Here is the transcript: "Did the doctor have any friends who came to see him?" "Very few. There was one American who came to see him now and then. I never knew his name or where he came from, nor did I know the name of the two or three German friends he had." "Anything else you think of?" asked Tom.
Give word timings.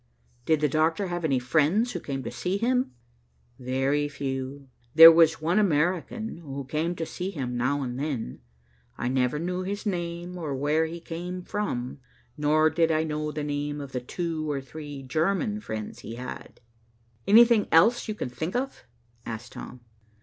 "Did 0.47 0.61
the 0.61 0.67
doctor 0.67 1.09
have 1.09 1.23
any 1.23 1.37
friends 1.37 1.91
who 1.91 1.99
came 1.99 2.23
to 2.23 2.31
see 2.31 2.57
him?" 2.57 2.91
"Very 3.59 4.07
few. 4.09 4.67
There 4.95 5.11
was 5.11 5.39
one 5.43 5.59
American 5.59 6.37
who 6.37 6.65
came 6.65 6.95
to 6.95 7.05
see 7.05 7.29
him 7.29 7.55
now 7.55 7.83
and 7.83 7.99
then. 7.99 8.39
I 8.97 9.09
never 9.09 9.37
knew 9.37 9.61
his 9.61 9.85
name 9.85 10.39
or 10.39 10.55
where 10.55 10.87
he 10.87 10.99
came 10.99 11.43
from, 11.43 11.99
nor 12.35 12.71
did 12.71 12.89
I 12.91 13.03
know 13.03 13.31
the 13.31 13.43
name 13.43 13.79
of 13.79 13.91
the 13.91 14.01
two 14.01 14.49
or 14.49 14.59
three 14.59 15.03
German 15.03 15.59
friends 15.61 15.99
he 15.99 16.15
had." 16.15 16.61
"Anything 17.27 17.67
else 17.71 18.07
you 18.07 18.15
think 18.15 18.55
of?" 18.55 18.85
asked 19.23 19.51
Tom. 19.51 19.81